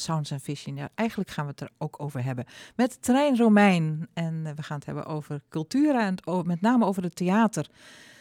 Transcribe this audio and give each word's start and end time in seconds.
Sounds 0.00 0.32
and 0.32 0.42
Vision. 0.42 0.76
Ja, 0.76 0.88
eigenlijk 0.94 1.30
gaan 1.30 1.44
we 1.44 1.50
het 1.50 1.60
er 1.60 1.70
ook 1.78 2.00
over 2.00 2.24
hebben. 2.24 2.44
Met 2.76 3.02
Trein 3.02 3.36
Romein. 3.36 4.08
En 4.12 4.42
we 4.56 4.62
gaan 4.62 4.76
het 4.76 4.86
hebben 4.86 5.06
over 5.06 5.42
cultuur 5.48 5.94
en 5.94 6.16
met 6.44 6.60
name 6.60 6.84
over 6.84 7.02
het 7.02 7.16
theater. 7.16 7.70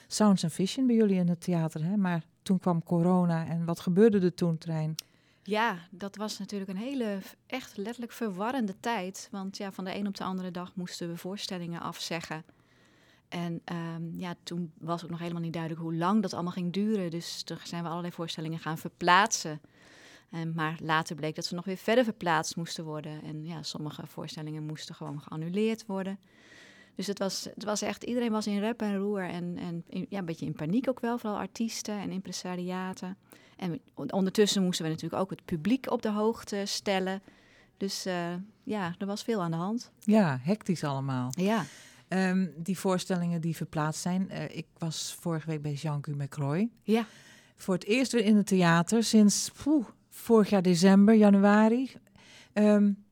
Sounds 0.07 0.43
and 0.43 0.53
Vision 0.53 0.87
bij 0.87 0.95
jullie 0.95 1.17
in 1.17 1.27
het 1.27 1.41
theater. 1.41 1.83
Hè? 1.83 1.97
Maar 1.97 2.23
toen 2.41 2.59
kwam 2.59 2.83
corona. 2.83 3.45
En 3.47 3.65
wat 3.65 3.79
gebeurde 3.79 4.19
er 4.19 4.33
toen, 4.33 4.57
Trein? 4.57 4.95
Ja, 5.43 5.77
dat 5.89 6.15
was 6.15 6.39
natuurlijk 6.39 6.71
een 6.71 6.77
hele, 6.77 7.19
echt 7.45 7.77
letterlijk 7.77 8.11
verwarrende 8.11 8.79
tijd. 8.79 9.27
Want 9.31 9.57
ja, 9.57 9.71
van 9.71 9.83
de 9.83 9.95
een 9.95 10.07
op 10.07 10.17
de 10.17 10.23
andere 10.23 10.51
dag 10.51 10.75
moesten 10.75 11.09
we 11.09 11.17
voorstellingen 11.17 11.81
afzeggen. 11.81 12.43
En 13.29 13.61
um, 13.95 14.11
ja, 14.15 14.35
toen 14.43 14.71
was 14.77 15.03
ook 15.03 15.09
nog 15.09 15.19
helemaal 15.19 15.41
niet 15.41 15.53
duidelijk 15.53 15.81
hoe 15.81 15.95
lang 15.95 16.21
dat 16.21 16.33
allemaal 16.33 16.51
ging 16.51 16.73
duren. 16.73 17.09
Dus 17.09 17.43
toen 17.43 17.57
zijn 17.63 17.83
we 17.83 17.89
allerlei 17.89 18.13
voorstellingen 18.13 18.59
gaan 18.59 18.77
verplaatsen. 18.77 19.61
En, 20.31 20.53
maar 20.55 20.79
later 20.83 21.15
bleek 21.15 21.35
dat 21.35 21.45
ze 21.45 21.55
nog 21.55 21.65
weer 21.65 21.77
verder 21.77 22.03
verplaatst 22.03 22.55
moesten 22.55 22.83
worden. 22.83 23.23
En 23.23 23.45
ja, 23.45 23.63
sommige 23.63 24.07
voorstellingen 24.07 24.65
moesten 24.65 24.95
gewoon 24.95 25.21
geannuleerd 25.21 25.85
worden. 25.85 26.19
Dus 26.95 27.07
het 27.07 27.19
was, 27.19 27.47
het 27.53 27.63
was 27.63 27.81
echt, 27.81 28.03
iedereen 28.03 28.31
was 28.31 28.47
in 28.47 28.59
rep 28.59 28.81
en 28.81 28.97
roer 28.97 29.23
en, 29.23 29.57
en 29.57 29.83
ja, 30.09 30.19
een 30.19 30.25
beetje 30.25 30.45
in 30.45 30.53
paniek 30.53 30.89
ook 30.89 30.99
wel, 30.99 31.17
vooral 31.17 31.39
artiesten 31.39 31.99
en 31.99 32.11
impresariaten. 32.11 33.17
En 33.57 33.81
ondertussen 33.93 34.63
moesten 34.63 34.85
we 34.85 34.91
natuurlijk 34.91 35.21
ook 35.21 35.29
het 35.29 35.45
publiek 35.45 35.91
op 35.91 36.01
de 36.01 36.11
hoogte 36.11 36.61
stellen. 36.65 37.21
Dus 37.77 38.07
uh, 38.07 38.33
ja, 38.63 38.95
er 38.97 39.05
was 39.05 39.23
veel 39.23 39.41
aan 39.41 39.51
de 39.51 39.57
hand. 39.57 39.91
Ja, 39.99 40.39
hectisch 40.41 40.83
allemaal. 40.83 41.29
Ja. 41.31 41.65
Um, 42.07 42.53
die 42.57 42.79
voorstellingen 42.79 43.41
die 43.41 43.55
verplaatst 43.55 44.01
zijn. 44.01 44.29
Uh, 44.31 44.43
ik 44.43 44.65
was 44.77 45.17
vorige 45.19 45.47
week 45.47 45.61
bij 45.61 45.73
Jean-Guy 45.73 46.15
McCroy. 46.21 46.69
Ja. 46.83 47.05
Voor 47.55 47.73
het 47.73 47.85
eerst 47.85 48.11
weer 48.11 48.25
in 48.25 48.35
het 48.35 48.47
theater 48.47 49.03
sinds 49.03 49.51
poeh, 49.63 49.85
vorig 50.19 50.49
jaar 50.49 50.61
december, 50.61 51.15
januari. 51.15 51.91
Um, 52.53 53.03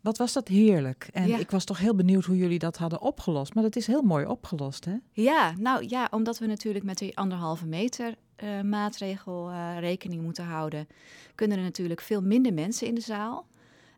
wat 0.00 0.18
was 0.18 0.32
dat 0.32 0.48
heerlijk. 0.48 1.08
En 1.12 1.40
ik 1.40 1.50
was 1.50 1.64
toch 1.64 1.78
heel 1.78 1.94
benieuwd 1.94 2.24
hoe 2.24 2.36
jullie 2.36 2.58
dat 2.58 2.76
hadden 2.76 3.00
opgelost. 3.00 3.54
Maar 3.54 3.62
dat 3.62 3.76
is 3.76 3.86
heel 3.86 4.02
mooi 4.02 4.26
opgelost, 4.26 4.84
hè? 4.84 4.94
Ja, 5.12 5.54
nou 5.58 5.84
ja, 5.88 6.08
omdat 6.10 6.38
we 6.38 6.46
natuurlijk 6.46 6.84
met 6.84 6.98
die 6.98 7.16
anderhalve 7.16 7.66
meter 7.66 8.14
uh, 8.44 8.60
maatregel 8.60 9.50
uh, 9.50 9.78
rekening 9.78 10.22
moeten 10.22 10.44
houden, 10.44 10.88
kunnen 11.34 11.56
er 11.56 11.62
natuurlijk 11.62 12.00
veel 12.00 12.22
minder 12.22 12.52
mensen 12.52 12.86
in 12.86 12.94
de 12.94 13.00
zaal. 13.00 13.46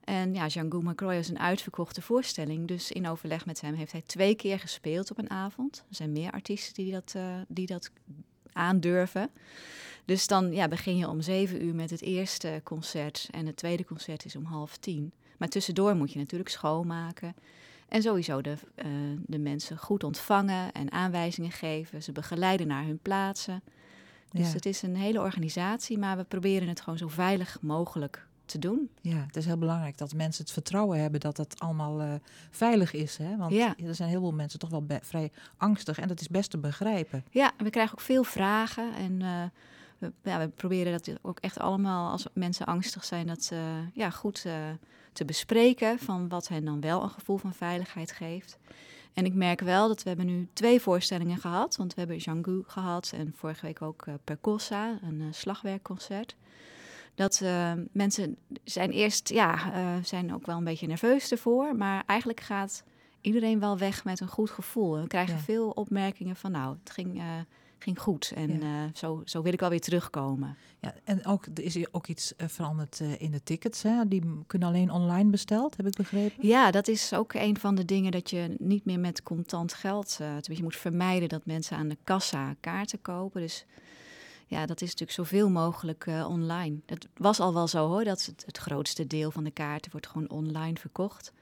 En 0.05 0.35
ja, 0.35 0.47
Jean-Guy 0.47 0.83
Macroy 0.83 1.15
is 1.15 1.29
een 1.29 1.39
uitverkochte 1.39 2.03
voorstelling. 2.03 2.69
Dus 2.69 2.93
in 2.93 3.09
overleg 3.09 3.47
met 3.47 3.61
hem 3.61 3.75
heeft 3.75 3.93
hij 3.93 4.03
twee 4.07 4.35
keer 4.35 4.59
gespeeld 4.59 5.11
op 5.11 5.19
een 5.19 5.31
avond. 5.31 5.85
Er 5.89 5.95
zijn 5.95 6.13
meer 6.13 6.31
artiesten 6.31 6.75
die 6.75 6.93
dat, 6.93 7.15
uh, 7.17 7.23
die 7.49 7.67
dat 7.67 7.91
aandurven. 8.53 9.31
Dus 10.05 10.27
dan 10.27 10.53
ja, 10.53 10.69
begin 10.69 10.97
je 10.97 11.09
om 11.09 11.21
zeven 11.21 11.65
uur 11.65 11.75
met 11.75 11.91
het 11.91 12.03
eerste 12.03 12.61
concert. 12.65 13.29
En 13.31 13.47
het 13.47 13.57
tweede 13.57 13.85
concert 13.85 14.25
is 14.25 14.37
om 14.37 14.45
half 14.45 14.77
tien. 14.77 15.13
Maar 15.37 15.49
tussendoor 15.49 15.97
moet 15.97 16.13
je 16.13 16.19
natuurlijk 16.19 16.51
schoonmaken. 16.51 17.35
En 17.89 18.03
sowieso 18.03 18.41
de, 18.41 18.57
uh, 18.77 18.87
de 19.27 19.39
mensen 19.39 19.79
goed 19.79 20.05
ontvangen 20.05 20.73
en 20.73 20.93
aanwijzingen 20.93 21.51
geven. 21.51 22.03
Ze 22.03 22.13
begeleiden 22.13 22.67
naar 22.67 22.85
hun 22.85 22.99
plaatsen. 23.03 23.63
Dus 24.31 24.53
het 24.53 24.67
is 24.67 24.83
een 24.83 24.97
hele 24.97 25.21
organisatie, 25.21 25.99
maar 25.99 26.17
we 26.17 26.25
proberen 26.25 26.69
het 26.69 26.81
gewoon 26.81 26.99
zo 26.99 27.09
veilig 27.09 27.59
mogelijk 27.61 28.27
te 28.45 28.59
doen. 28.59 28.91
Ja, 29.01 29.25
het 29.27 29.37
is 29.37 29.47
heel 29.47 29.59
belangrijk 29.59 29.99
dat 29.99 30.15
mensen 30.15 30.45
het 30.45 30.53
vertrouwen 30.53 31.01
hebben 31.01 31.21
dat 31.21 31.37
het 31.37 31.61
allemaal 31.61 32.01
uh, 32.01 32.15
veilig 32.51 32.93
is. 32.93 33.17
Hè? 33.17 33.37
Want 33.37 33.53
ja. 33.53 33.75
er 33.85 33.95
zijn 33.95 34.09
heel 34.09 34.21
veel 34.21 34.33
mensen 34.33 34.59
toch 34.59 34.71
wel 34.71 34.87
vrij 35.03 35.31
angstig 35.57 35.99
en 35.99 36.09
dat 36.09 36.21
is 36.21 36.29
best 36.29 36.51
te 36.51 36.59
begrijpen. 36.59 37.25
Ja, 37.31 37.53
we 37.57 37.71
krijgen 37.71 37.93
ook 37.93 38.05
veel 38.05 38.25
vragen 38.25 38.95
en 38.95 39.21
uh, 39.21 39.43
we, 40.01 40.13
ja, 40.23 40.39
we, 40.39 40.49
proberen 40.49 40.93
dat 40.93 41.11
ook 41.23 41.39
echt 41.39 41.59
allemaal 41.59 42.11
als 42.11 42.27
mensen 42.33 42.67
angstig 42.67 43.05
zijn, 43.05 43.27
dat 43.27 43.45
ze 43.45 43.85
ja, 43.93 44.11
goed 44.11 44.45
uh, 44.47 44.53
te 45.13 45.25
bespreken 45.25 45.99
van 45.99 46.29
wat 46.29 46.49
hen 46.49 46.65
dan 46.65 46.81
wel 46.81 47.03
een 47.03 47.11
gevoel 47.11 47.37
van 47.37 47.55
veiligheid 47.55 48.13
geeft. 48.13 48.59
En 49.13 49.25
ik 49.25 49.35
merk 49.35 49.61
wel 49.61 49.89
dat 49.89 50.03
we 50.03 50.09
hebben 50.09 50.27
nu 50.27 50.49
twee 50.53 50.81
voorstellingen 50.81 51.39
gehad. 51.39 51.77
Want 51.77 51.95
we 51.95 52.01
hebben 52.01 52.19
Django 52.19 52.63
gehad 52.67 53.13
en 53.15 53.33
vorige 53.37 53.67
week 53.67 53.83
ook 53.83 54.07
uh, 54.07 54.15
Percossa, 54.25 54.99
een 55.03 55.21
uh, 55.21 55.27
slagwerkconcert. 55.31 56.37
Dat 57.15 57.41
uh, 57.43 57.73
mensen 57.93 58.37
zijn 58.65 58.91
eerst, 58.91 59.29
ja, 59.29 59.73
zijn 60.03 60.35
ook 60.35 60.47
wel 60.47 60.57
een 60.57 60.65
beetje 60.65 60.87
nerveus 60.87 61.31
ervoor. 61.31 61.77
Maar 61.77 62.03
eigenlijk 62.07 62.41
gaat 62.41 62.85
iedereen 63.21 63.61
wel 63.61 63.79
weg 63.79 64.05
met 64.05 64.21
een 64.21 64.29
goed 64.29 64.51
gevoel. 64.51 65.01
We 65.01 65.07
krijgen 65.07 65.39
veel 65.39 65.71
opmerkingen 65.71 66.37
van, 66.37 66.51
nou, 66.51 66.77
het 66.83 66.91
ging 66.91 67.23
ging 67.83 68.01
goed. 68.01 68.33
En 68.35 68.61
ja. 68.61 68.85
uh, 68.85 68.91
zo, 68.95 69.23
zo 69.25 69.43
wil 69.43 69.53
ik 69.53 69.61
wel 69.61 69.69
weer 69.69 69.81
terugkomen. 69.81 70.57
Ja, 70.81 70.95
en 71.05 71.27
ook, 71.27 71.47
er 71.55 71.63
is 71.63 71.93
ook 71.93 72.07
iets 72.07 72.33
uh, 72.37 72.49
veranderd 72.49 73.01
uh, 73.01 73.21
in 73.21 73.31
de 73.31 73.43
tickets. 73.43 73.83
Hè? 73.83 74.09
Die 74.09 74.43
kunnen 74.47 74.69
alleen 74.69 74.91
online 74.91 75.31
besteld, 75.31 75.77
heb 75.77 75.87
ik 75.87 75.97
begrepen. 75.97 76.47
Ja, 76.47 76.71
dat 76.71 76.89
is 76.89 77.13
ook 77.13 77.33
een 77.35 77.59
van 77.59 77.75
de 77.75 77.85
dingen 77.85 78.13
dat 78.13 78.31
je 78.31 78.55
niet 78.59 78.85
meer 78.85 79.01
met 79.01 79.23
contant 79.23 79.75
geld... 79.75 80.19
je 80.43 80.63
moet 80.63 80.77
vermijden 80.77 81.29
dat 81.29 81.47
mensen 81.47 81.77
aan 81.77 81.89
de 81.89 81.99
kassa 82.05 82.55
kaarten 82.61 83.03
kopen. 83.03 83.41
Dus 83.41 83.65
ja, 84.47 84.67
dat 84.67 84.81
is 84.81 84.89
natuurlijk 84.89 85.19
zoveel 85.19 85.51
mogelijk 85.51 86.07
online. 86.07 86.77
Het 86.87 87.09
was 87.17 87.41
al 87.41 87.55
wel 87.55 87.69
zo 87.69 87.89
hoor, 87.89 88.05
dat 88.05 88.25
het, 88.25 88.43
het 88.47 88.59
grootste 88.59 89.07
deel 89.07 89.31
van 89.31 89.45
de 89.45 89.51
kaarten 89.51 89.91
wordt 89.91 90.07
gewoon 90.07 90.31
online 90.31 90.77
verkocht. 90.77 91.33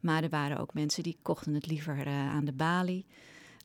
Maar 0.00 0.22
er 0.22 0.28
waren 0.28 0.58
ook 0.58 0.74
mensen 0.74 1.02
die 1.02 1.18
kochten 1.22 1.54
het 1.54 1.66
liever 1.66 2.06
aan 2.06 2.44
de 2.44 2.52
balie... 2.52 3.06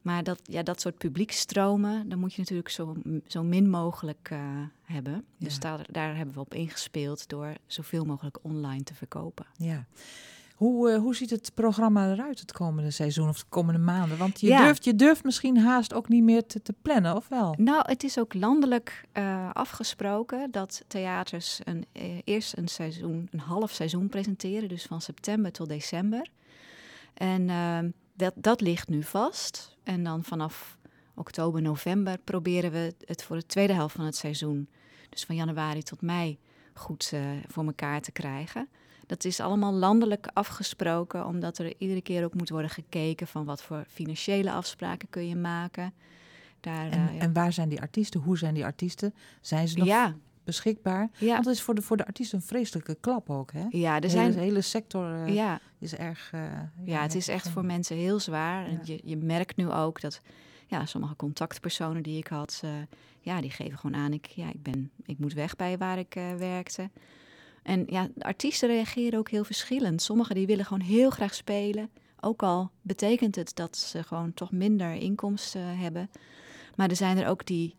Maar 0.03 0.24
dat, 0.24 0.40
ja, 0.44 0.64
dat 0.64 0.81
soort 0.81 0.97
publiekstromen, 0.97 2.09
dan 2.09 2.19
moet 2.19 2.34
je 2.34 2.40
natuurlijk 2.40 2.69
zo, 2.69 2.96
zo 3.25 3.44
min 3.44 3.69
mogelijk 3.69 4.30
uh, 4.34 4.40
hebben. 4.81 5.25
Dus 5.38 5.59
daar, 5.59 5.86
daar 5.91 6.16
hebben 6.16 6.36
we 6.36 6.41
op 6.41 6.53
ingespeeld 6.53 7.30
door 7.30 7.53
zoveel 7.66 8.06
mogelijk 8.06 8.38
online 8.42 8.84
te 8.84 8.94
verkopen. 8.94 9.46
Ja. 9.58 9.86
Hoe, 10.56 10.92
uh, 10.92 10.97
hoe 10.97 11.16
ziet 11.16 11.30
het 11.30 11.52
programma 11.53 12.12
eruit 12.12 12.40
het 12.40 12.52
komende 12.52 12.92
seizoen 12.92 13.30
of 13.30 13.40
de 13.40 13.46
komende 13.50 13.80
maanden? 13.80 14.18
Want 14.18 14.40
je, 14.40 14.58
durft, 14.58 14.84
je 14.84 14.96
durft 14.96 15.24
misschien 15.24 15.58
haast 15.58 15.94
ook 15.94 16.08
niet 16.08 16.24
meer 16.24 16.46
te, 16.46 16.62
te 16.62 16.74
plannen, 16.81 17.16
of 17.16 17.28
wel? 17.28 17.56
Nou, 17.58 17.81
het 17.86 18.03
is 18.03 18.19
ook 18.19 18.34
landelijk 18.34 19.03
uh, 19.13 19.50
afgesproken 19.53 20.52
dat 20.52 20.84
theaters 20.88 21.59
een, 21.63 21.86
eerst 22.24 22.58
een 22.58 22.68
seizoen, 22.68 23.28
een 23.31 23.40
half 23.40 23.72
seizoen 23.72 24.09
presenteren. 24.09 24.69
Dus 24.69 24.84
van 24.84 25.02
september 25.02 25.52
tot 25.52 25.68
december. 25.69 26.30
En 27.13 27.50
ehm, 27.50 27.90
dat, 28.13 28.34
dat 28.36 28.62
ligt 28.62 28.88
nu 28.88 29.03
vast. 29.03 29.72
En 29.83 30.03
dan 30.03 30.23
vanaf 30.23 30.77
oktober, 31.16 31.61
november 31.61 32.17
proberen 32.17 32.71
we 32.71 32.95
het 33.05 33.23
voor 33.23 33.35
de 33.35 33.45
tweede 33.45 33.73
helft 33.73 33.95
van 33.95 34.05
het 34.05 34.16
seizoen, 34.16 34.67
dus 35.09 35.23
van 35.23 35.35
januari 35.35 35.83
tot 35.83 36.01
mei, 36.01 36.38
goed 36.73 37.11
uh, 37.13 37.21
voor 37.47 37.66
elkaar 37.66 38.01
te 38.01 38.11
krijgen. 38.11 38.67
Dat 39.05 39.23
is 39.23 39.39
allemaal 39.39 39.73
landelijk 39.73 40.27
afgesproken, 40.33 41.25
omdat 41.25 41.57
er 41.57 41.73
iedere 41.77 42.01
keer 42.01 42.23
ook 42.23 42.33
moet 42.33 42.49
worden 42.49 42.69
gekeken 42.69 43.27
van 43.27 43.45
wat 43.45 43.63
voor 43.63 43.85
financiële 43.88 44.51
afspraken 44.51 45.09
kun 45.09 45.27
je 45.27 45.35
maken. 45.35 45.94
Daar, 46.59 46.89
en, 46.89 47.00
uh, 47.00 47.15
ja. 47.15 47.19
en, 47.19 47.33
waar 47.33 47.53
zijn 47.53 47.69
die 47.69 47.81
artiesten? 47.81 48.19
Hoe 48.19 48.38
zijn 48.38 48.53
die 48.53 48.65
artiesten? 48.65 49.13
Zijn 49.41 49.67
ze 49.67 49.77
nog 49.77 49.88
ja. 49.88 50.15
Beschikbaar? 50.44 51.09
Ja. 51.18 51.34
Want 51.34 51.46
het 51.46 51.56
is 51.56 51.62
voor 51.62 51.76
de, 51.76 51.81
voor 51.81 51.98
de 51.98 52.06
artiesten 52.06 52.38
een 52.38 52.46
vreselijke 52.46 52.98
klap 53.00 53.30
ook. 53.30 53.52
Hè? 53.52 53.66
Ja, 53.70 54.00
de 54.00 54.09
zijn... 54.09 54.30
hele, 54.30 54.42
hele 54.42 54.62
sector 54.62 55.16
uh, 55.16 55.34
ja. 55.34 55.59
is 55.80 55.96
erg. 55.96 56.31
Uh, 56.36 56.42
ja, 56.86 57.02
het 57.02 57.16
is 57.16 57.28
echt 57.28 57.50
voor 57.50 57.66
mensen 57.66 57.98
heel 57.98 58.20
zwaar. 58.20 58.66
En 58.66 58.80
je, 58.84 59.00
je 59.04 59.18
merkt 59.18 59.56
nu 59.56 59.72
ook 59.72 60.02
dat 60.02 60.22
ja, 60.68 60.86
sommige 60.86 61.16
contactpersonen 61.16 62.04
die 62.04 62.18
ik 62.18 62.28
had, 62.28 62.62
uh, 62.66 62.72
ja, 63.20 63.42
die 63.42 63.52
geven 63.52 63.78
gewoon 63.78 64.02
aan: 64.02 64.14
ik, 64.14 64.26
ja, 64.26 64.50
ik, 64.50 64.64
ben, 64.64 64.92
ik 65.06 65.20
moet 65.20 65.34
weg 65.34 65.56
bij 65.56 65.78
waar 65.78 65.98
ik 65.98 66.14
werkte. 66.38 66.90
En 67.64 67.84
ja, 67.88 68.08
de 68.16 68.24
artiesten 68.24 68.70
reageren 68.70 69.20
ook 69.20 69.30
heel 69.30 69.44
verschillend. 69.44 70.02
Sommigen 70.02 70.36
die 70.36 70.48
willen 70.48 70.66
gewoon 70.66 70.86
heel 70.88 71.10
graag 71.10 71.34
spelen. 71.34 71.90
Ook 72.20 72.44
al 72.44 72.72
betekent 72.81 73.36
het 73.36 73.56
dat 73.56 73.78
ze 73.78 74.04
gewoon 74.04 74.34
toch 74.34 74.52
minder 74.52 74.94
inkomsten 74.94 75.78
hebben. 75.78 76.10
Maar 76.75 76.90
er 76.90 76.96
zijn 76.96 77.18
er 77.18 77.28
ook 77.28 77.46
die 77.46 77.75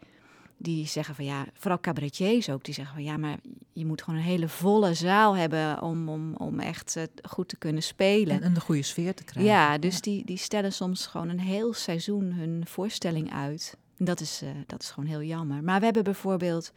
die 0.57 0.87
zeggen 0.87 1.15
van 1.15 1.25
ja, 1.25 1.47
vooral 1.55 1.81
cabaretiers 1.81 2.51
ook, 2.51 2.65
die 2.65 2.75
zeggen 2.75 2.95
van 2.95 3.05
ja, 3.05 3.17
maar 3.17 3.37
je 3.73 3.87
moet 3.87 4.03
gewoon 4.03 4.19
een 4.19 4.27
hele 4.27 4.49
volle 4.49 4.95
zaal 4.95 5.37
hebben 5.37 5.83
om, 5.83 6.09
om, 6.09 6.35
om 6.35 6.61
echt 6.61 6.97
uh, 6.97 7.03
goed 7.23 7.49
te 7.49 7.57
kunnen 7.57 7.83
spelen. 7.83 8.43
En 8.43 8.55
een 8.55 8.61
goede 8.61 8.83
sfeer 8.83 9.15
te 9.15 9.25
krijgen. 9.25 9.53
Ja, 9.53 9.79
dus 9.79 10.01
Die, 10.01 10.25
die 10.25 10.37
stellen 10.37 10.73
soms 10.73 11.07
gewoon 11.07 11.29
een 11.29 11.41
heel 11.41 11.73
seizoen 11.73 12.33
hun 12.33 12.63
voorstelling 12.67 13.33
uit. 13.33 13.77
En 13.99 14.05
dat 14.05 14.21
is, 14.21 14.43
uh, 14.43 14.49
dat 14.67 14.83
is 14.83 14.91
gewoon 14.91 15.09
heel 15.09 15.23
jammer. 15.23 15.63
Maar 15.63 15.79
we 15.79 15.85
hebben 15.85 16.05
bijvoorbeeld 16.05 16.73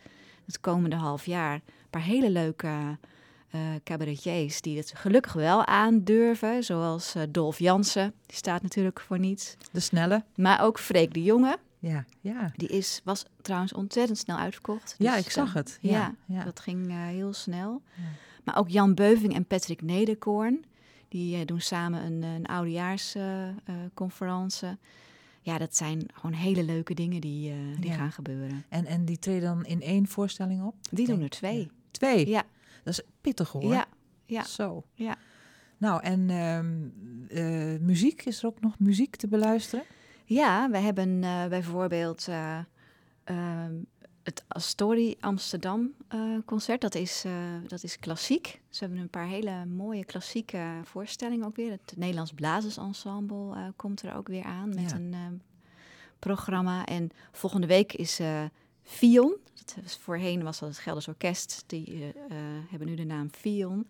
het 0.45 0.59
komende 0.59 0.95
half 0.95 1.25
jaar 1.25 1.53
een 1.53 1.89
paar 1.89 2.03
hele 2.03 2.29
leuke 2.29 2.67
uh, 3.55 3.61
cabaretiers 3.83 4.61
die 4.61 4.77
het 4.77 4.91
gelukkig 4.95 5.33
wel 5.33 5.65
aandurven. 5.65 6.63
Zoals 6.63 7.13
Dolf 7.29 7.59
Jansen, 7.59 8.13
die 8.25 8.35
staat 8.35 8.61
natuurlijk 8.61 8.99
voor 8.99 9.19
niets. 9.19 9.55
De 9.71 9.79
snelle. 9.79 10.23
Maar 10.35 10.63
ook 10.63 10.79
Freek 10.79 11.13
de 11.13 11.23
Jonge. 11.23 11.57
Ja, 11.79 12.05
ja. 12.19 12.51
Die 12.55 12.67
is, 12.67 13.01
was 13.03 13.25
trouwens 13.41 13.73
ontzettend 13.73 14.17
snel 14.17 14.37
uitverkocht. 14.37 14.95
ja, 14.97 15.15
dus, 15.15 15.25
ik 15.25 15.31
zag 15.31 15.53
het. 15.53 15.77
Ja, 15.81 16.15
ja, 16.25 16.43
dat 16.43 16.59
ging 16.59 16.87
uh, 16.87 17.05
heel 17.05 17.33
snel. 17.33 17.81
Ja. 17.95 18.03
Maar 18.43 18.57
ook 18.57 18.69
Jan 18.69 18.93
Beuving 18.93 19.33
en 19.33 19.45
Patrick 19.45 19.81
Nederkoorn, 19.81 20.65
die 21.07 21.39
uh, 21.39 21.45
doen 21.45 21.61
samen 21.61 22.05
een, 22.05 22.23
een 22.23 22.45
oudejaarsconferentie. 22.45 24.67
Uh, 24.67 24.73
ja, 25.41 25.57
dat 25.57 25.75
zijn 25.75 26.05
gewoon 26.13 26.35
hele 26.35 26.63
leuke 26.63 26.93
dingen 26.93 27.21
die, 27.21 27.53
die 27.79 27.91
gaan 27.91 28.11
gebeuren. 28.11 28.65
En, 28.69 28.85
en 28.85 29.05
die 29.05 29.19
treden 29.19 29.41
dan 29.41 29.65
in 29.65 29.81
één 29.81 30.07
voorstelling 30.07 30.63
op? 30.63 30.75
Die 30.91 31.05
doen 31.05 31.21
er 31.21 31.29
twee. 31.29 31.71
Twee? 31.91 32.27
Ja. 32.27 32.43
Dat 32.83 32.93
is 32.93 33.01
pittig 33.21 33.51
hoor. 33.51 33.73
Ja, 33.73 33.85
ja. 34.25 34.43
Zo. 34.43 34.83
Ja. 34.93 35.17
Nou, 35.77 36.03
en 36.03 36.29
ehm, 36.29 36.89
eh, 37.29 37.79
muziek, 37.79 38.25
is 38.25 38.39
er 38.39 38.47
ook 38.47 38.59
nog 38.59 38.79
muziek 38.79 39.15
te 39.15 39.27
beluisteren? 39.27 39.85
Ja, 40.29 40.69
we 40.69 40.77
hebben 40.77 41.23
eh, 41.23 41.45
bijvoorbeeld 41.45 42.27
eh, 42.27 42.59
ehm, 43.23 43.73
het 44.23 44.43
Astoria 44.47 45.13
Amsterdam 45.19 45.93
eh, 46.07 46.19
concert. 46.45 46.81
Dat 46.81 46.95
is, 46.95 47.25
dat 47.67 47.83
is 47.83 47.99
klassiek. 47.99 48.61
Ze 48.69 48.83
hebben 48.83 49.01
een 49.01 49.09
paar 49.09 49.27
hele 49.27 49.65
mooie 49.65 50.05
klassieke 50.05 50.79
voorstellingen 50.83 51.45
ook 51.45 51.55
weer. 51.55 51.71
Het 51.71 51.93
Nederlands 51.97 52.31
Blazersensemble 52.33 53.55
eh 53.55 53.67
komt 53.75 54.01
er 54.01 54.15
ook 54.15 54.27
weer 54.27 54.43
aan 54.43 54.69
met 54.69 54.89
Ja. 54.91 54.95
een 54.95 55.41
programma. 56.19 56.85
En 56.85 57.09
volgende 57.31 57.67
week 57.67 57.93
is 57.93 58.19
Fion. 58.83 59.35
Dat 59.53 59.75
was, 59.83 59.97
voorheen 59.97 60.43
was 60.43 60.59
dat 60.59 60.69
het 60.69 60.77
Gelders 60.77 61.07
Orkest. 61.07 61.63
Die 61.67 62.13
hebben 62.69 62.87
nu 62.87 62.95
de 62.95 63.03
naam 63.05 63.29
Fion. 63.31 63.87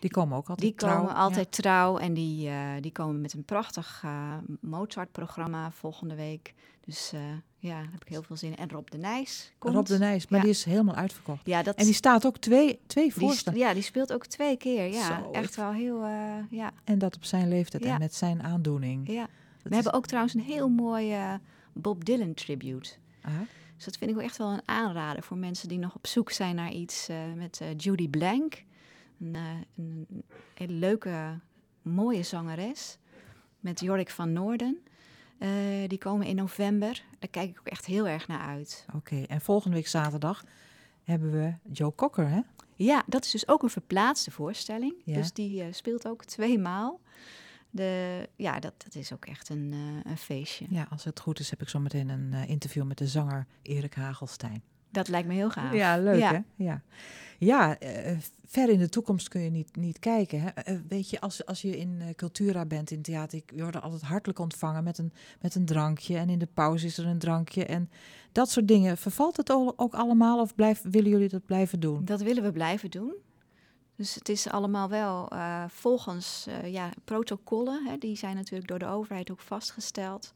Die 0.00 0.10
komen 0.10 0.36
ook 0.36 0.48
altijd 0.48 0.68
Die 0.68 0.74
trouw. 0.76 0.98
komen 1.00 1.14
altijd 1.14 1.52
trouw 1.52 1.98
en 1.98 2.14
die, 2.14 2.48
eh, 2.48 2.68
die 2.80 2.92
komen 2.92 3.20
met 3.20 3.32
een 3.32 3.44
prachtig 3.44 4.00
eh, 4.04 4.34
Mozart-programma 4.60 5.70
volgende 5.70 6.14
week. 6.14 6.54
Dus 6.84 7.12
eh, 7.12 7.20
ja, 7.58 7.74
daar 7.82 7.88
heb 7.92 8.02
ik 8.02 8.08
heel 8.08 8.22
veel 8.22 8.36
zin 8.36 8.50
in. 8.50 8.56
En 8.56 8.70
Rob 8.70 8.88
de 8.90 8.98
Nijs 8.98 9.52
komt. 9.58 9.74
Rob 9.74 9.86
de 9.86 9.98
Nijs, 9.98 10.28
maar 10.28 10.38
Ja. 10.38 10.44
die 10.44 10.54
is 10.54 10.64
helemaal 10.64 10.94
uitverkocht. 10.94 11.46
Ja, 11.46 11.62
dat, 11.62 11.74
En 11.76 11.84
die 11.84 11.94
staat 11.94 12.26
ook 12.26 12.36
twee, 12.38 12.80
twee 12.86 13.04
die, 13.04 13.14
voorstellingen. 13.14 13.66
ja, 13.66 13.74
die 13.74 13.82
speelt 13.82 14.12
ook 14.12 14.26
twee 14.26 14.56
keer. 14.56 14.86
Ja, 14.92 15.20
Zo, 15.22 15.30
echt 15.30 15.56
wel 15.56 15.72
heel, 15.72 16.06
ja, 16.50 16.70
En 16.84 16.98
dat 16.98 17.16
op 17.16 17.24
zijn 17.24 17.48
leeftijd 17.48 17.84
Ja. 17.84 17.92
en 17.94 17.98
met 17.98 18.14
zijn 18.14 18.42
aandoening. 18.42 19.08
ja. 19.10 19.20
Dat 19.22 19.28
We 19.62 19.68
is- 19.68 19.74
hebben 19.74 19.92
ook 19.92 20.06
trouwens 20.06 20.34
een 20.34 20.40
heel 20.40 20.68
mooie 20.68 21.40
Bob 21.72 22.04
Dylan 22.04 22.34
tribute. 22.34 22.90
Ah, 23.22 23.32
Dus 23.76 23.84
dat 23.84 23.96
vind 23.96 24.10
ik 24.10 24.16
wel 24.16 24.24
echt 24.26 24.36
wel 24.36 24.50
een 24.52 24.62
aanrader 24.64 25.22
voor 25.22 25.36
mensen 25.36 25.68
die 25.68 25.78
nog 25.78 25.94
op 25.94 26.06
zoek 26.06 26.30
zijn 26.30 26.54
naar 26.54 26.72
iets 26.72 27.08
met 27.36 27.60
Judy 27.76 28.08
Blank. 28.08 28.64
Een, 29.20 29.34
eh, 29.34 29.42
een 29.76 30.06
hele 30.54 30.72
leuke, 30.72 31.38
mooie 31.82 32.22
zangeres. 32.22 32.98
Met 33.60 33.80
Jorik 33.80 34.10
van 34.10 34.32
Noorden. 34.32 34.78
Eh, 35.38 35.48
die 35.86 35.98
komen 35.98 36.26
in 36.26 36.36
november. 36.36 37.04
Daar 37.18 37.30
kijk 37.30 37.50
ik 37.50 37.58
ook 37.58 37.66
echt 37.66 37.86
heel 37.86 38.08
erg 38.08 38.28
naar 38.28 38.40
uit. 38.40 38.86
Oké, 38.94 39.22
en 39.22 39.40
volgende 39.40 39.76
week 39.76 39.86
zaterdag 39.86 40.44
hebben 41.04 41.30
we 41.30 41.54
Joe 41.72 41.94
Cocker, 41.94 42.28
hè? 42.28 42.40
Ja, 42.74 43.02
dat 43.06 43.24
is 43.24 43.30
dus 43.30 43.48
ook 43.48 43.62
een 43.62 43.70
verplaatste 43.70 44.30
voorstelling. 44.30 44.94
Ja. 45.04 45.14
Dus 45.14 45.32
die 45.32 45.62
eh, 45.62 45.72
speelt 45.72 46.08
ook 46.08 46.24
twee 46.24 46.58
maal. 46.58 47.00
De, 47.70 48.28
ja, 48.36 48.60
dat, 48.60 48.72
dat 48.84 48.94
is 48.94 49.12
ook 49.12 49.26
echt 49.26 49.48
een, 49.48 49.72
een 50.04 50.16
feestje. 50.16 50.66
Ja, 50.68 50.86
als 50.90 51.04
het 51.04 51.20
goed 51.20 51.38
is 51.38 51.50
heb 51.50 51.62
ik 51.62 51.68
zo 51.68 51.78
meteen 51.78 52.08
een 52.08 52.32
interview 52.32 52.84
met 52.84 52.98
de 52.98 53.06
zanger 53.06 53.46
Erik 53.62 53.94
Hagelstein. 53.94 54.62
Dat 54.90 55.08
lijkt 55.08 55.28
me 55.28 55.34
heel 55.34 55.50
gaaf. 55.50 55.74
Ja, 55.74 55.98
leuk 55.98 56.18
Ja. 56.18 56.32
hè? 56.32 56.40
Ja, 56.56 56.82
ja 57.38 57.78
eh, 57.78 58.16
ver 58.46 58.68
in 58.68 58.78
de 58.78 58.88
toekomst 58.88 59.28
kun 59.28 59.40
je 59.40 59.50
niet, 59.50 59.76
niet 59.76 59.98
kijken. 59.98 60.40
Hè? 60.40 60.48
Eh, 60.48 60.76
weet 60.88 61.10
je, 61.10 61.20
als, 61.20 61.46
als 61.46 61.62
je 61.62 61.78
in 61.78 61.98
eh, 62.00 62.14
Cultura 62.14 62.64
bent, 62.64 62.90
in 62.90 63.02
theater, 63.02 63.38
ik 63.38 63.52
word 63.56 63.80
altijd 63.80 64.02
hartelijk 64.02 64.38
ontvangen 64.38 64.84
met 64.84 64.98
een, 64.98 65.12
met 65.40 65.54
een 65.54 65.64
drankje. 65.64 66.16
En 66.16 66.28
in 66.28 66.38
de 66.38 66.48
pauze 66.54 66.86
is 66.86 66.98
er 66.98 67.06
een 67.06 67.18
drankje. 67.18 67.64
En 67.64 67.90
dat 68.32 68.50
soort 68.50 68.68
dingen. 68.68 68.96
Vervalt 68.96 69.36
het 69.36 69.50
ook 69.76 69.94
allemaal 69.94 70.40
of 70.40 70.54
blijf, 70.54 70.82
willen 70.82 71.10
jullie 71.10 71.28
dat 71.28 71.44
blijven 71.44 71.80
doen? 71.80 72.04
Dat 72.04 72.20
willen 72.20 72.42
we 72.42 72.52
blijven 72.52 72.90
doen. 72.90 73.14
Dus 73.96 74.14
het 74.14 74.28
is 74.28 74.48
allemaal 74.48 74.88
wel 74.88 75.32
volgens 75.68 76.46
ja, 76.64 76.90
protocollen. 77.04 77.86
Hè, 77.86 77.98
die 77.98 78.16
zijn 78.16 78.36
natuurlijk 78.36 78.68
door 78.68 78.78
de 78.78 78.86
overheid 78.86 79.30
ook 79.30 79.40
vastgesteld. 79.40 80.32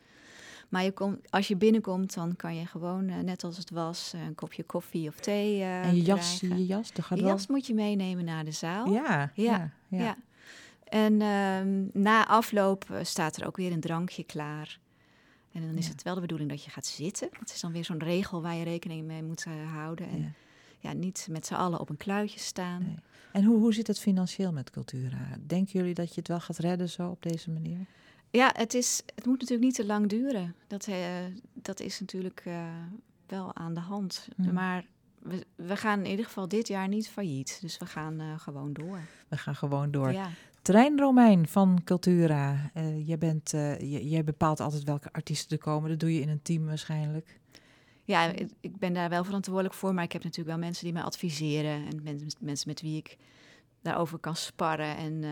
Maar 0.75 0.85
je 0.85 0.93
komt, 0.93 1.31
als 1.31 1.49
je 1.49 1.56
binnenkomt, 1.56 2.15
dan 2.15 2.37
kan 2.37 2.56
je 2.56 2.67
gewoon, 2.67 3.09
eh, 3.09 3.19
net 3.19 3.44
als 3.44 3.56
het 3.56 3.71
was, 3.71 4.12
eh, 4.15 4.25
een 4.25 4.35
kopje 4.35 4.62
koffie 4.65 5.09
of 5.09 5.21
thee 5.21 5.61
eh, 5.61 5.85
en 5.87 5.97
je 5.97 6.03
jas, 6.03 6.37
krijgen. 6.38 6.59
je 6.59 6.67
jas, 6.67 6.91
gaat 7.00 7.19
Je 7.19 7.25
jas 7.25 7.47
moet 7.47 7.67
je 7.67 7.75
meenemen 7.75 8.25
naar 8.25 8.44
de 8.44 8.50
zaal. 8.50 8.93
Ja, 8.93 9.31
ja, 9.35 9.71
Ja. 9.88 10.17
En 10.85 11.21
ehm, 11.23 12.03
na 12.03 12.26
afloop 12.26 12.85
staat 13.03 13.37
er 13.37 13.47
ook 13.47 13.56
weer 13.56 13.73
een 13.73 13.81
drankje 13.81 14.25
klaar. 14.25 14.79
En 15.53 15.61
dan 15.67 15.76
is 15.76 15.87
Ja. 15.87 15.93
het 15.93 16.03
wel 16.03 16.15
de 16.15 16.21
bedoeling 16.21 16.50
dat 16.50 16.65
je 16.65 16.71
gaat 16.71 16.87
zitten. 16.87 17.29
Dat 17.38 17.50
is 17.50 17.61
dan 17.61 17.73
weer 17.73 17.85
zo'n 17.85 17.99
regel 18.03 18.43
waar 18.43 18.55
je 18.55 18.65
rekening 18.65 19.06
mee 19.06 19.23
moet 19.23 19.44
houden. 19.73 20.09
En 20.09 20.19
Ja. 20.21 20.31
ja, 20.79 20.93
niet 20.93 21.26
met 21.31 21.47
z'n 21.47 21.55
allen 21.55 21.81
op 21.81 21.88
een 21.91 21.97
kluitje 21.97 22.38
staan. 22.38 22.82
Nee. 22.82 22.97
En 23.32 23.44
hoe, 23.44 23.59
hoe 23.59 23.75
zit 23.75 23.87
het 23.87 23.99
financieel 23.99 24.53
met 24.53 24.71
Cultura? 24.71 25.19
Denken 25.47 25.73
jullie 25.79 25.94
dat 25.94 26.09
je 26.09 26.15
het 26.21 26.29
wel 26.29 26.41
gaat 26.41 26.59
redden 26.59 26.88
zo 26.88 27.09
op 27.09 27.23
deze 27.23 27.50
manier? 27.50 27.79
Ja, 28.37 28.51
het, 28.57 28.75
is, 28.75 29.03
het 29.15 29.27
moet 29.27 29.41
natuurlijk 29.41 29.67
niet 29.67 29.75
te 29.75 29.87
lang 29.87 30.09
duren. 30.09 30.55
Dat, 30.67 30.87
eh, 30.87 30.97
dat 31.53 31.81
is 31.81 32.01
natuurlijk 32.01 32.43
eh, 32.45 32.67
wel 33.27 33.55
aan 33.57 33.75
de 33.75 33.81
hand. 33.81 34.29
Hmm. 34.37 34.53
Maar 34.53 34.87
we, 35.19 35.47
we 35.55 35.77
gaan 35.77 35.99
in 36.05 36.11
ieder 36.11 36.25
geval 36.25 36.49
dit 36.49 36.69
jaar 36.69 36.89
niet 36.89 37.09
failliet. 37.09 37.59
Dus 37.61 37.79
we 37.79 37.87
gaan 37.87 38.21
eh, 38.21 38.39
gewoon 38.39 38.73
door. 38.73 38.99
We 39.29 39.37
gaan 39.37 39.55
gewoon 39.55 39.91
door. 39.91 40.13
Ja. 40.13 40.29
Trein 40.63 40.99
Romein 40.99 41.49
van 41.49 41.81
Cultura. 41.85 42.71
Jij, 43.05 43.19
bent, 43.19 43.51
jij 43.81 44.25
bepaalt 44.25 44.61
altijd 44.61 44.85
welke 44.85 45.13
artiesten 45.13 45.57
er 45.57 45.63
komen. 45.63 45.91
Dat 45.91 46.01
doe 46.01 46.15
je 46.15 46.21
in 46.21 46.29
een 46.29 46.43
team 46.43 46.65
waarschijnlijk. 46.67 47.41
ja, 48.05 48.25
ik- 48.61 48.77
ben 48.79 48.93
daar 48.93 49.09
wel 49.09 49.25
verantwoordelijk 49.25 49.75
voor. 49.75 49.95
Maar 49.95 50.05
ik 50.05 50.13
heb 50.13 50.23
natuurlijk 50.23 50.57
wel 50.57 50.65
mensen 50.67 50.85
die 50.85 50.93
mij 50.93 51.03
adviseren. 51.03 51.87
En 51.87 52.01
men- 52.03 52.27
mensen 52.41 52.69
met 52.69 52.81
wie 52.81 52.97
ik 52.97 53.17
daarover 53.83 54.19
kan 54.19 54.37
sparren. 54.37 54.97
En 54.97 55.25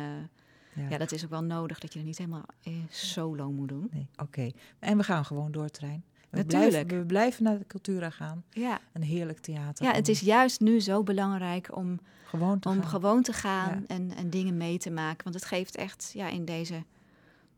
Ja. 0.74 0.88
ja, 0.88 0.98
dat 0.98 1.12
is 1.12 1.24
ook 1.24 1.30
wel 1.30 1.42
nodig 1.44 1.78
dat 1.78 1.92
je 1.92 1.98
er 1.98 2.04
niet 2.04 2.18
helemaal 2.18 2.44
eh, 2.62 2.72
solo 2.90 3.52
moet 3.52 3.68
doen. 3.68 3.88
Nee, 3.92 4.08
oké. 4.16 4.50
En 4.78 4.96
we 4.96 5.02
gaan 5.04 5.24
gewoon 5.24 5.52
door, 5.52 5.68
Trein. 5.68 6.04
We 6.30 6.36
Natuurlijk. 6.38 6.70
Blijven, 6.70 6.98
we 6.98 7.06
blijven 7.06 7.44
naar 7.44 7.58
de 7.58 7.66
Cultura 7.66 8.10
gaan. 8.10 8.44
Ja, 8.50 8.78
Een 8.92 9.02
heerlijk 9.02 9.38
theater. 9.38 9.84
ja 9.84 9.92
het 9.92 10.08
is 10.08 10.20
juist 10.20 10.60
nu 10.60 10.80
zo 10.80 11.02
belangrijk 11.02 11.76
om 11.76 12.00
gewoon 12.24 12.58
te 12.58 12.68
om 12.68 12.80
gaan. 12.80 12.88
gewoon 12.88 13.22
te 13.22 13.32
gaan 13.32 13.70
Ja. 13.80 13.94
en, 13.94 14.14
en 14.16 14.30
dingen 14.30 14.56
mee 14.56 14.78
te 14.78 14.90
maken. 14.90 15.22
Want 15.24 15.34
het 15.34 15.44
geeft 15.44 15.76
echt 15.76 16.10
ja, 16.14 16.28
in 16.28 16.44
deze 16.44 16.82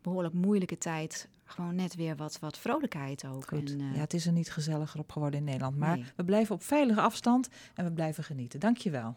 behoorlijk 0.03 0.35
moeilijke 0.35 0.79
tijd 0.79 1.29
gewoon 1.45 1.75
net 1.75 1.95
weer 1.95 2.17
wat, 2.17 2.39
wat 2.41 2.59
vrolijkheid 2.59 3.27
ook. 3.27 3.47
Goed. 3.49 3.71
En, 3.73 3.81
eh, 3.81 3.95
Ja, 3.95 4.01
het 4.01 4.15
is 4.15 4.27
er 4.27 4.33
niet 4.33 4.51
gezelliger 4.53 5.01
op 5.01 5.13
geworden 5.13 5.39
in 5.39 5.45
Nederland. 5.47 5.77
Maar 5.77 5.97
Nee. 5.97 6.05
we 6.17 6.25
blijven 6.25 6.55
op 6.55 6.63
veilige 6.63 7.01
afstand 7.01 7.49
en 7.75 7.85
we 7.85 7.93
blijven 7.93 8.25
genieten. 8.25 8.61
Dank 8.61 8.77
je 8.77 8.91
wel. 8.91 9.17